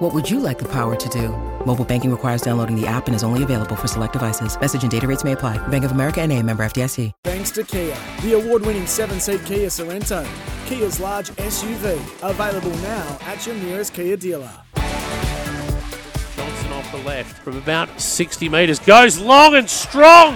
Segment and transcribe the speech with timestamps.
[0.00, 1.28] What would you like the power to do?
[1.66, 4.58] Mobile banking requires downloading the app and is only available for select devices.
[4.58, 5.58] Message and data rates may apply.
[5.68, 7.12] Bank of America and a member FDIC.
[7.24, 10.26] Thanks to Kia, the award-winning seven-seat Kia Sorento.
[10.64, 14.50] Kia's large SUV, available now at your nearest Kia dealer.
[16.34, 18.78] Johnson off the left from about 60 metres.
[18.78, 20.34] Goes long and strong.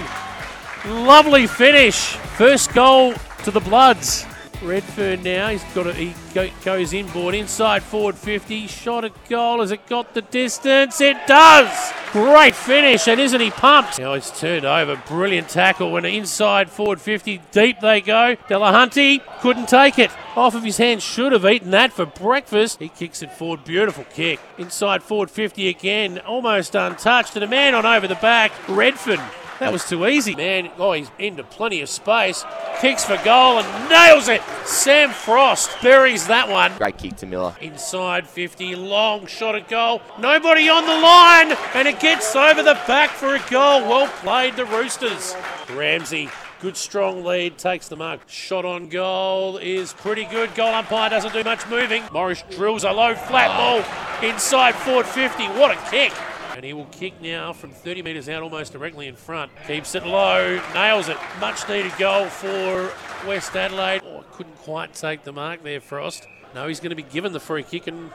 [0.84, 2.16] Lovely finish.
[2.36, 4.26] First goal to the Bloods.
[4.62, 9.60] Redfern now, he's got a, he go, goes inboard, inside forward 50, shot a goal,
[9.60, 11.00] has it got the distance?
[11.00, 11.92] It does!
[12.12, 13.98] Great finish, and isn't he pumped?
[13.98, 18.36] Now it's turned over, brilliant tackle when inside forward 50, deep they go.
[18.48, 20.10] Delahunty couldn't take it.
[20.36, 22.78] Off of his hands, should have eaten that for breakfast.
[22.80, 24.40] He kicks it forward, beautiful kick.
[24.58, 29.20] Inside forward 50 again, almost untouched, and a man on over the back, Redfern
[29.60, 30.34] that was too easy.
[30.34, 32.44] Man, oh, he's into plenty of space.
[32.80, 34.42] Kicks for goal and nails it.
[34.64, 36.76] Sam Frost buries that one.
[36.78, 37.56] Great kick to Miller.
[37.60, 40.02] Inside 50, long shot at goal.
[40.18, 43.82] Nobody on the line, and it gets over the back for a goal.
[43.82, 45.34] Well played, the Roosters.
[45.70, 46.28] Ramsey
[46.64, 48.20] Good strong lead, takes the mark.
[48.26, 50.54] Shot on goal is pretty good.
[50.54, 52.02] Goal umpire doesn't do much moving.
[52.10, 53.84] Morris drills a low flat ah.
[54.22, 55.44] ball inside forward 50.
[55.48, 56.14] What a kick!
[56.54, 59.50] And he will kick now from 30 metres out, almost directly in front.
[59.66, 61.16] Keeps it low, nails it.
[61.40, 62.92] Much needed goal for
[63.26, 64.02] West Adelaide.
[64.04, 66.26] Oh, couldn't quite take the mark there, Frost.
[66.54, 68.12] No, he's going to be given the free kick and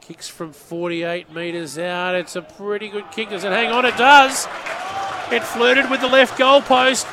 [0.00, 2.14] kicks from 48 metres out.
[2.14, 3.30] It's a pretty good kick.
[3.30, 3.84] Does it hang on?
[3.84, 4.46] It does.
[5.32, 7.06] It flirted with the left goalpost,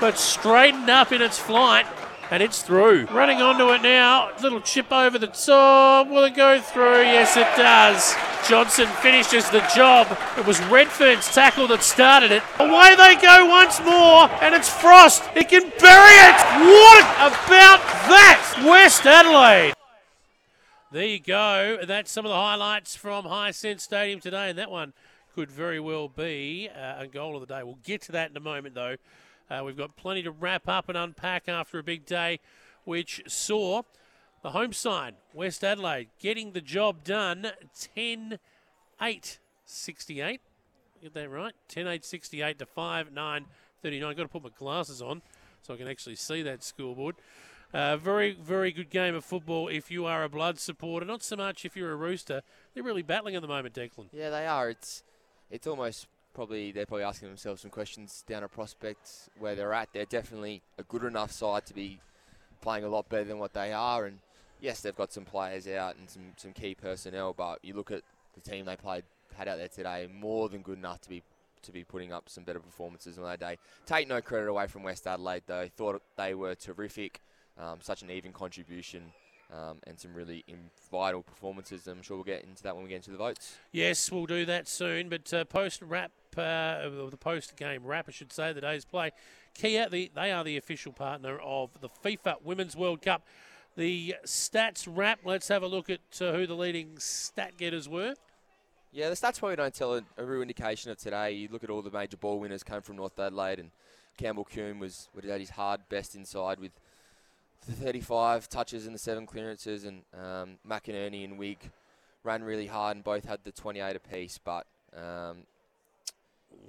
[0.00, 1.86] but straightened up in its flight
[2.30, 3.06] and it's through.
[3.06, 6.08] Running onto it now, little chip over the top.
[6.08, 7.02] Will it go through?
[7.02, 8.14] Yes, it does.
[8.48, 10.06] Johnson finishes the job.
[10.36, 12.42] It was Redfern's tackle that started it.
[12.58, 15.24] Away they go once more, and it's Frost.
[15.34, 16.38] He can bury it.
[16.60, 18.62] What about that?
[18.64, 19.74] West Adelaide.
[20.92, 21.78] There you go.
[21.86, 24.92] That's some of the highlights from Hisense Stadium today, and that one
[25.34, 27.62] could very well be uh, a goal of the day.
[27.64, 28.96] We'll get to that in a moment, though.
[29.50, 32.40] Uh, we've got plenty to wrap up and unpack after a big day,
[32.84, 33.82] which saw
[34.42, 37.52] the home side, West Adelaide, getting the job done
[37.94, 38.38] 10
[39.00, 40.40] 8 68.
[41.02, 41.52] Get that right?
[41.68, 43.46] 10 8 68 to 5 9
[43.82, 44.10] 39.
[44.10, 45.22] I've got to put my glasses on
[45.62, 47.16] so I can actually see that scoreboard.
[47.72, 51.04] Uh, very, very good game of football if you are a blood supporter.
[51.04, 52.42] Not so much if you're a rooster.
[52.72, 54.06] They're really battling at the moment, Declan.
[54.12, 54.70] Yeah, they are.
[54.70, 55.02] It's
[55.50, 59.88] it's almost probably they're probably asking themselves some questions down at prospects where they're at.
[59.92, 62.00] They're definitely a good enough side to be
[62.60, 64.06] playing a lot better than what they are.
[64.06, 64.18] And
[64.60, 68.02] yes, they've got some players out and some, some key personnel, but you look at
[68.34, 69.04] the team they played
[69.36, 71.22] had out there today, more than good enough to be
[71.62, 73.56] to be putting up some better performances on that day.
[73.86, 75.66] Take no credit away from West Adelaide though.
[75.76, 77.22] Thought they were terrific.
[77.58, 79.12] Um, such an even contribution
[79.54, 80.44] um, and some really
[80.90, 81.86] vital performances.
[81.86, 83.56] I'm sure we'll get into that when we get into the votes.
[83.72, 85.08] Yes, we'll do that soon.
[85.08, 89.12] But uh, post wrap, uh, the post game wrap, I should say, the day's play.
[89.54, 93.24] Kia, the, they are the official partner of the FIFA Women's World Cup.
[93.76, 95.20] The stats wrap.
[95.24, 98.14] Let's have a look at uh, who the leading stat getters were.
[98.92, 101.32] Yeah, the stats probably don't tell a, a, real indication of today.
[101.32, 103.70] You look at all the major ball winners came from North Adelaide, and
[104.16, 106.70] Campbell Coombe was at his hard best inside with
[107.66, 111.70] the 35 touches and the seven clearances, and um, McInerney and Wigg
[112.22, 114.38] ran really hard and both had the 28 apiece.
[114.42, 114.66] But
[114.96, 115.38] um,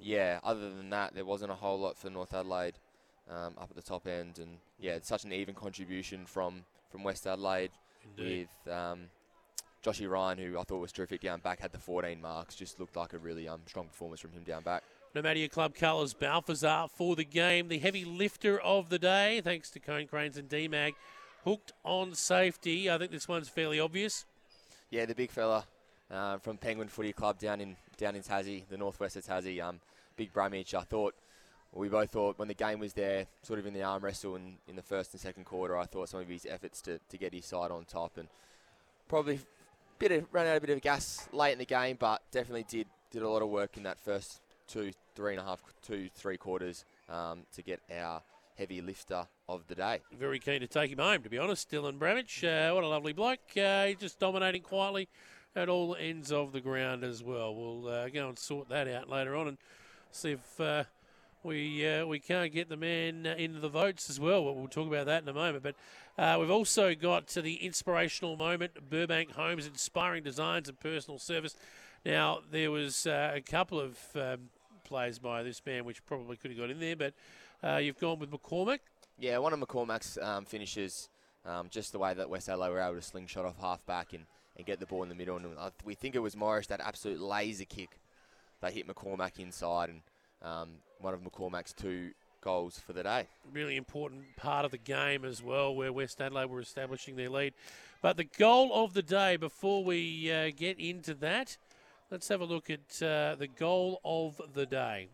[0.02, 2.76] yeah, other than that, there wasn't a whole lot for North Adelaide
[3.30, 7.04] um, up at the top end, and yeah, it's such an even contribution from from
[7.04, 7.72] West Adelaide
[8.18, 8.48] Indeed.
[8.66, 8.74] with.
[8.74, 9.00] Um,
[9.86, 12.56] Joshy Ryan, who I thought was terrific down back, had the 14 marks.
[12.56, 14.82] Just looked like a really um, strong performance from him down back.
[15.16, 19.40] No matter your club colours, Balthazar for the game, the heavy lifter of the day,
[19.42, 20.92] thanks to Cone Cranes and DMAG.
[21.46, 22.92] Hooked on safety.
[22.92, 24.26] I think this one's fairly obvious.
[24.90, 25.64] Yeah, the big fella
[26.12, 29.64] uh, from Penguin Footy Club down in down in Tassie, the northwest of Tassie.
[29.64, 29.80] Um,
[30.18, 30.74] big Bramich.
[30.74, 31.16] I thought,
[31.72, 34.36] well, we both thought when the game was there, sort of in the arm wrestle
[34.36, 37.18] in, in the first and second quarter, I thought some of his efforts to, to
[37.18, 38.28] get his side on top and
[39.08, 39.40] probably
[39.98, 42.88] bit of ran out a bit of gas late in the game, but definitely did
[43.12, 46.38] did a lot of work in that first two, three and a half, two, three
[46.38, 48.22] quarters um, to get our
[48.58, 50.02] heavy lifter of the day.
[50.18, 51.70] Very keen to take him home, to be honest.
[51.70, 53.40] Dylan Bramich, uh, what a lovely bloke.
[53.58, 55.08] Uh, just dominating quietly
[55.56, 57.54] at all ends of the ground as well.
[57.56, 59.58] We'll uh, go and sort that out later on and
[60.12, 60.84] see if uh,
[61.44, 64.44] we uh, we can't get the man uh, into the votes as well.
[64.44, 65.64] We'll talk about that in a moment.
[65.64, 71.56] But we've also got to the inspirational moment, Burbank Homes, inspiring designs and personal service.
[72.06, 74.50] Now there was a couple of um,
[74.86, 77.14] plays by this man which probably could have got in there, but
[77.64, 78.80] uh, you've gone with McCormack.
[79.20, 81.10] Yeah, one of McCormack's um, finishes,
[81.46, 84.26] um, just the way that West Adelaide were able to slingshot off half back and,
[84.58, 85.38] and get the ball in the middle.
[85.38, 85.48] And
[85.84, 87.90] we think it was Morris that absolute laser kick
[88.62, 90.02] that hit McCormack inside and
[90.42, 92.12] um, one of McCormack's two
[92.42, 93.28] goals for the day.
[93.52, 97.54] Really important part of the game as well, where West Adelaide were establishing their lead.
[98.02, 101.58] But the goal of the day, before we uh, get into that,
[102.12, 105.10] let's have a look at uh, the goal of the day.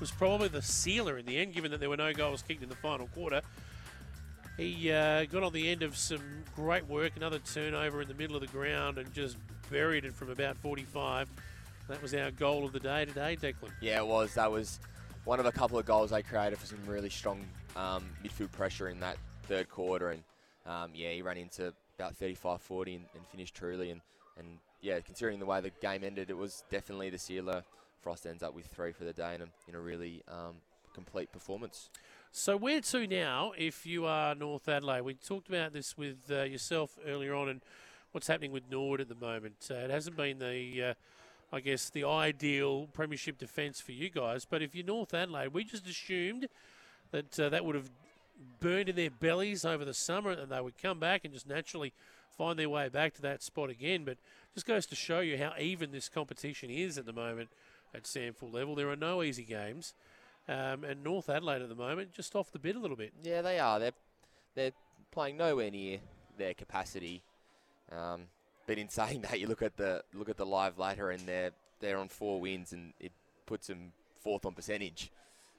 [0.00, 2.68] was probably the sealer in the end, given that there were no goals kicked in
[2.68, 3.40] the final quarter.
[4.56, 6.22] He uh, got on the end of some
[6.54, 9.36] great work, another turnover in the middle of the ground, and just
[9.68, 11.28] buried it from about 45.
[11.88, 13.72] That was our goal of the day today, Declan.
[13.80, 14.34] Yeah, it was.
[14.34, 14.78] That was
[15.24, 18.88] one of a couple of goals they created for some really strong um, midfield pressure
[18.88, 20.10] in that third quarter.
[20.10, 20.22] And
[20.66, 23.90] um, yeah, he ran into about 35 40 and, and finished truly.
[23.90, 24.00] And,
[24.38, 24.46] and
[24.80, 27.64] yeah, considering the way the game ended, it was definitely the sealer.
[28.02, 30.54] Frost ends up with three for the day in a, in a really um,
[30.94, 31.90] complete performance.
[32.32, 35.02] So where to now if you are North Adelaide?
[35.02, 37.60] We talked about this with uh, yourself earlier on and
[38.12, 39.68] what's happening with Nord at the moment.
[39.70, 40.94] Uh, it hasn't been the, uh,
[41.52, 44.44] I guess, the ideal premiership defence for you guys.
[44.44, 46.48] But if you're North Adelaide, we just assumed
[47.10, 47.90] that uh, that would have
[48.60, 51.92] burned in their bellies over the summer and they would come back and just naturally
[52.36, 54.04] find their way back to that spot again.
[54.04, 54.16] But
[54.54, 57.50] just goes to show you how even this competition is at the moment
[57.94, 58.74] at SANFL level.
[58.74, 59.94] There are no easy games.
[60.46, 63.12] Um, and North Adelaide at the moment just off the bit a little bit.
[63.22, 63.78] Yeah, they are.
[63.78, 63.92] They're
[64.54, 64.72] they're
[65.10, 65.98] playing nowhere near
[66.36, 67.22] their capacity.
[67.90, 68.22] Um,
[68.66, 71.50] but in saying that, you look at the look at the live later, and they're
[71.80, 73.12] they're on four wins, and it
[73.46, 75.10] puts them fourth on percentage.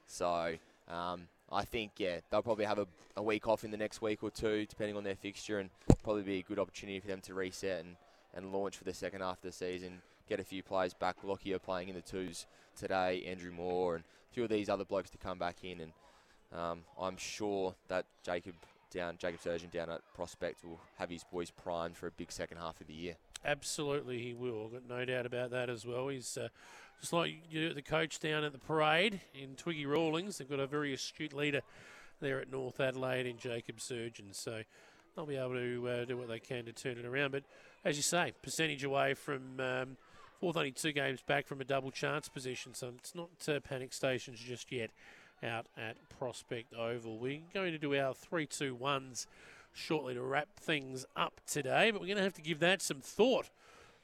[0.06, 0.54] So
[0.88, 2.86] um, I think yeah, they'll probably have a,
[3.16, 5.70] a week off in the next week or two, depending on their fixture, and
[6.04, 7.96] probably be a good opportunity for them to reset and
[8.34, 10.02] and launch for the second half of the season.
[10.28, 11.16] Get a few players back.
[11.22, 12.46] Lockyer playing in the twos
[12.76, 13.24] today.
[13.26, 15.80] Andrew Moore and a few of these other blokes to come back in.
[15.80, 15.92] And
[16.52, 18.54] um, I'm sure that Jacob
[18.90, 22.58] down, Jacob Surjan down at Prospect will have his boys primed for a big second
[22.58, 23.14] half of the year.
[23.44, 24.68] Absolutely, he will.
[24.68, 26.08] Got no doubt about that as well.
[26.08, 26.48] He's uh,
[27.00, 30.38] just like you, the coach down at the parade in Twiggy Rawlings.
[30.38, 31.60] They've got a very astute leader
[32.20, 34.32] there at North Adelaide in Jacob Surjan.
[34.32, 34.62] So
[35.14, 37.32] they'll be able to uh, do what they can to turn it around.
[37.32, 37.44] But
[37.84, 39.96] as you say, percentage away from um,
[40.40, 43.92] fourth, only two games back from a double chance position, so it's not uh, panic
[43.92, 44.90] stations just yet
[45.42, 47.18] out at Prospect Oval.
[47.18, 49.26] We're going to do our 3 2 1s
[49.72, 53.00] shortly to wrap things up today, but we're going to have to give that some
[53.00, 53.50] thought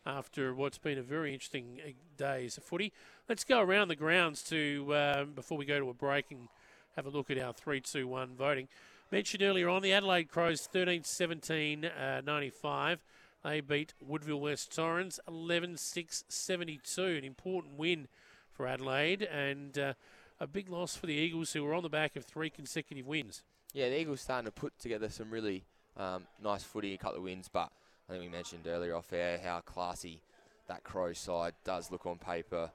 [0.04, 2.92] after what's been a very interesting uh, day's footy.
[3.28, 6.48] Let's go around the grounds to um, before we go to a break and
[6.96, 8.68] have a look at our 3 2 1 voting.
[9.10, 13.04] Mentioned earlier on, the Adelaide Crows 13 17 uh, 95.
[13.44, 17.02] They beat Woodville West Torrens 11 6 72.
[17.02, 18.06] An important win
[18.52, 19.94] for Adelaide and uh,
[20.38, 23.42] a big loss for the Eagles, who were on the back of three consecutive wins.
[23.72, 25.64] Yeah, the Eagles starting to put together some really
[25.96, 27.70] um, nice footy, a couple of wins, but
[28.08, 30.20] I think we mentioned earlier off air how classy
[30.68, 32.70] that Crow side does look on paper.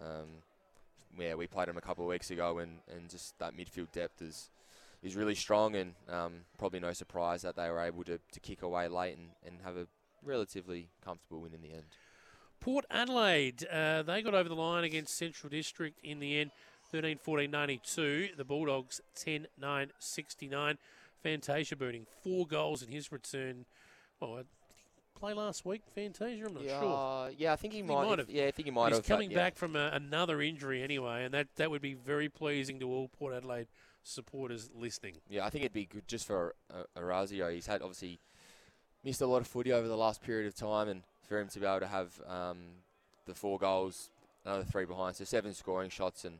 [0.00, 0.28] Um,
[1.18, 4.22] yeah, we played them a couple of weeks ago, and, and just that midfield depth
[4.22, 4.50] is
[5.02, 8.62] is really strong, and um, probably no surprise that they were able to, to kick
[8.62, 9.86] away late and, and have a
[10.24, 11.84] relatively comfortable win in the end.
[12.60, 16.52] Port Adelaide, uh, they got over the line against Central District in the end,
[16.92, 18.28] 13 14 92.
[18.36, 20.78] The Bulldogs 10 9 69.
[21.22, 23.64] Fantasia booting four goals in his return.
[24.20, 24.42] Oh,
[25.22, 26.46] play last week, Fantasia?
[26.46, 27.30] I'm not yeah, sure.
[27.36, 28.30] yeah, I think he, he might, might have.
[28.30, 29.04] Yeah, I think he might He's have.
[29.04, 32.28] He's coming but, back from a, another injury anyway, and that, that would be very
[32.28, 33.68] pleasing to all Port Adelaide
[34.02, 35.14] supporters listening.
[35.28, 37.52] Yeah, I think it'd be good just for uh, Orazio.
[37.52, 38.18] He's had obviously
[39.04, 41.60] missed a lot of footy over the last period of time, and for him to
[41.60, 42.58] be able to have um,
[43.26, 44.10] the four goals,
[44.44, 46.38] another three behind, so seven scoring shots and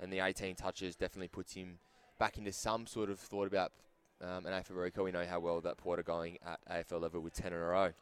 [0.00, 1.78] and the 18 touches definitely puts him
[2.18, 3.72] back into some sort of thought about
[4.20, 5.04] um, an AFL Rico.
[5.04, 7.58] We know how well that Port are going at AFL level with 10 in a
[7.58, 7.92] row.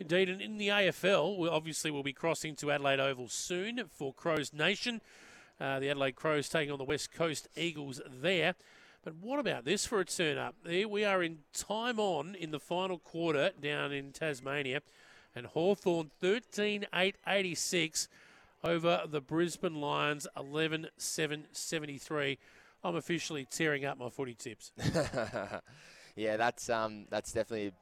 [0.00, 4.12] Indeed, and in the AFL, we obviously we'll be crossing to Adelaide Oval soon for
[4.12, 5.00] Crows Nation.
[5.60, 8.56] Uh, the Adelaide Crows taking on the West Coast Eagles there.
[9.04, 10.54] But what about this for a turn up?
[10.64, 14.80] There we are in time on in the final quarter down in Tasmania.
[15.36, 18.08] And Hawthorn 13 8 86.
[18.62, 22.38] over the Brisbane Lions 11 7 73.
[22.82, 24.72] I'm officially tearing up my footy tips.
[26.16, 27.72] yeah, that's um, that's definitely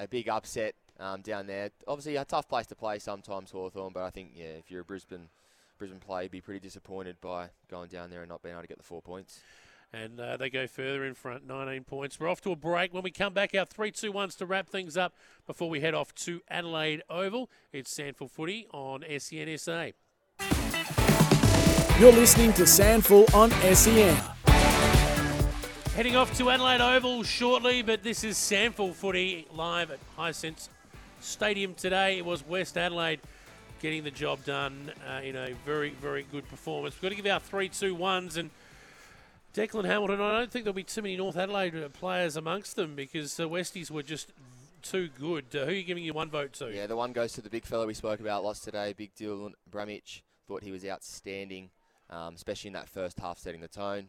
[0.00, 1.70] a big upset um, down there.
[1.86, 4.84] Obviously, a tough place to play sometimes, Hawthorn, but I think yeah, if you're a
[4.84, 5.28] Brisbane
[5.78, 8.68] Brisbane player, you'd be pretty disappointed by going down there and not being able to
[8.68, 9.40] get the four points.
[9.94, 12.18] And uh, they go further in front, 19 points.
[12.18, 12.92] We're off to a break.
[12.92, 15.14] When we come back, our 3 2 1s to wrap things up
[15.46, 17.48] before we head off to Adelaide Oval.
[17.72, 19.92] It's SANFL Footy on SENSA.
[22.00, 24.16] You're listening to SANFL on SEN.
[25.94, 30.70] Heading off to Adelaide Oval shortly, but this is SANFL Footy live at Hisense
[31.20, 32.18] Stadium today.
[32.18, 33.20] It was West Adelaide
[33.80, 36.96] getting the job done uh, in a very, very good performance.
[36.96, 38.50] We've got to give our 3 2 1s and
[39.54, 43.36] Declan Hamilton, I don't think there'll be too many North Adelaide players amongst them because
[43.36, 44.32] the Westies were just
[44.82, 45.44] too good.
[45.54, 46.74] Uh, who are you giving your one vote to?
[46.74, 49.52] Yeah, the one goes to the big fella we spoke about lost today, Big Dylan
[49.70, 50.22] Bramich.
[50.48, 51.70] Thought he was outstanding,
[52.10, 54.08] um, especially in that first half, setting the tone.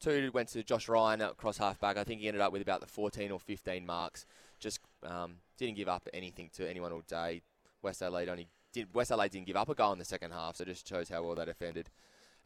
[0.00, 1.96] Two went to Josh Ryan across half back.
[1.96, 4.26] I think he ended up with about the 14 or 15 marks.
[4.60, 7.40] Just um, didn't give up anything to anyone all day.
[7.80, 8.94] West Adelaide only did.
[8.94, 11.22] West Adelaide didn't give up a goal in the second half, so just shows how
[11.22, 11.88] well they defended.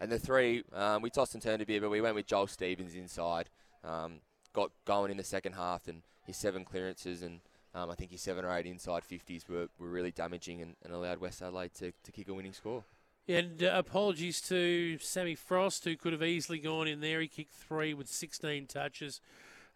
[0.01, 2.47] And the three, um, we tossed and turned a bit, but we went with Joel
[2.47, 3.51] Stevens inside.
[3.85, 4.21] Um,
[4.53, 7.41] got going in the second half, and his seven clearances and
[7.75, 10.93] um, I think his seven or eight inside 50s were, were really damaging and, and
[10.93, 12.85] allowed West Adelaide to, to kick a winning score.
[13.29, 17.21] And uh, apologies to Sammy Frost, who could have easily gone in there.
[17.21, 19.21] He kicked three with 16 touches.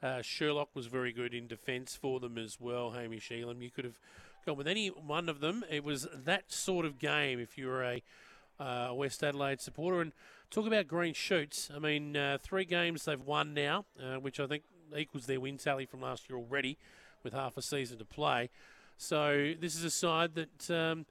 [0.02, 2.90] Uh, Sherlock was very good in defence for them as well.
[2.90, 4.00] Hamish Elam, you could have
[4.45, 5.64] gone with any one of them.
[5.71, 8.02] It was that sort of game if you were a
[8.59, 10.01] uh, West Adelaide supporter.
[10.01, 10.13] And
[10.51, 11.71] talk about green shoots.
[11.75, 14.65] I mean, uh, three games they've won now, uh, which I think
[14.97, 16.79] equals their win tally from last year already,
[17.23, 18.51] with half a season to play.
[18.97, 21.07] So this is a side that um,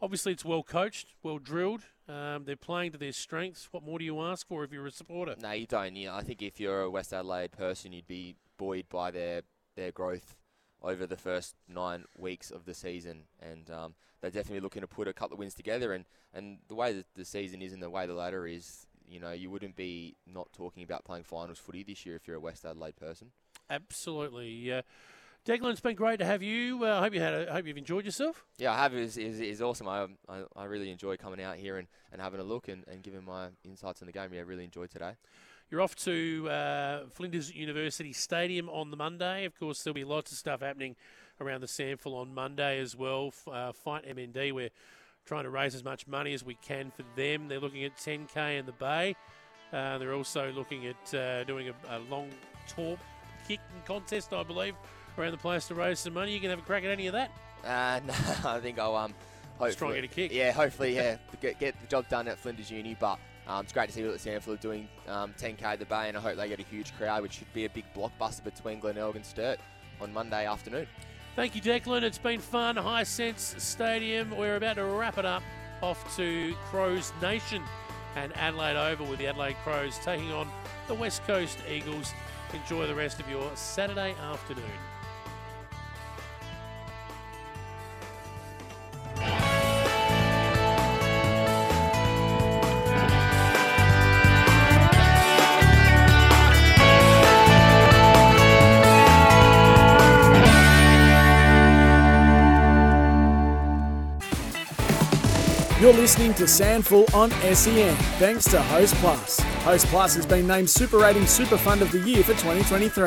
[0.00, 1.82] obviously it's well coached, well drilled.
[2.08, 3.68] Um, they're playing to their strengths.
[3.72, 5.34] What more do you ask for if you're a supporter?
[5.40, 5.96] No, you don't.
[5.96, 9.42] Yeah, I think if you're a West Adelaide person, you'd be buoyed by their
[9.74, 10.36] their growth
[10.84, 15.08] over the first nine weeks of the season, and um, they're definitely looking to put
[15.08, 15.92] a couple of wins together.
[15.92, 19.18] And, and the way that the season is and the way the ladder is, you
[19.18, 22.40] know, you wouldn't be not talking about playing finals footy this year if you're a
[22.40, 23.30] West Adelaide person.
[23.70, 24.72] Absolutely.
[24.72, 24.82] Uh,
[25.46, 26.84] Declan, it's been great to have you.
[26.84, 27.34] Uh, I uh, hope you had.
[27.34, 28.46] A, hope you've enjoyed yourself.
[28.56, 28.94] Yeah, I have.
[28.94, 29.88] Is is is awesome.
[29.88, 33.02] I, I, I really enjoy coming out here and, and having a look and, and
[33.02, 34.30] giving my insights on the game.
[34.32, 35.16] Yeah, I really enjoyed today.
[35.74, 39.44] You're off to uh, Flinders University Stadium on the Monday.
[39.44, 40.94] Of course, there'll be lots of stuff happening
[41.40, 43.32] around the SANFL on Monday as well.
[43.50, 44.70] Uh, Fight MND, we're
[45.26, 47.48] trying to raise as much money as we can for them.
[47.48, 49.16] They're looking at 10k in the Bay.
[49.72, 52.30] Uh, they're also looking at uh, doing a, a long
[52.68, 53.00] torp
[53.48, 54.76] kicking contest, I believe,
[55.18, 56.32] around the place to raise some money.
[56.32, 57.32] You can have a crack at any of that.
[57.64, 59.12] Uh, no, I think I'll um,
[59.58, 60.32] hopefully, get a kick.
[60.32, 63.18] Yeah, hopefully, yeah, get, get the job done at Flinders Uni, but.
[63.46, 66.16] Um, it's great to see that SANFL are doing um, 10k at the Bay, and
[66.16, 69.16] I hope they get a huge crowd, which should be a big blockbuster between Glenelg
[69.16, 69.58] and Sturt
[70.00, 70.86] on Monday afternoon.
[71.36, 72.02] Thank you, Declan.
[72.02, 72.76] It's been fun.
[72.76, 74.36] Hisense Stadium.
[74.36, 75.42] We're about to wrap it up
[75.82, 77.62] off to Crows Nation
[78.16, 80.48] and Adelaide Oval with the Adelaide Crows taking on
[80.86, 82.12] the West Coast Eagles.
[82.52, 84.64] Enjoy the rest of your Saturday afternoon.
[105.84, 109.38] You're listening to SANFL on SEN, thanks to Host Plus.
[109.40, 113.04] Host Plus has been named Super Rating Super Fund of the Year for 2023.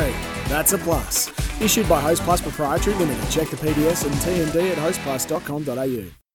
[0.47, 1.31] That's a plus.
[1.59, 3.31] Issued by Host Plus Proprietary Limited.
[3.31, 6.26] Check the PDS and TMD at hostplus.com.au.